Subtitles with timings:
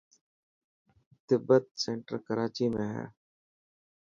[1.27, 3.05] تبت سينٽر ڪراچي ۾ هي.